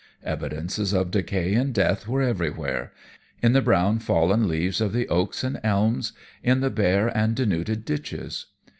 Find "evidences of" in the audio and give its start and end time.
0.23-1.11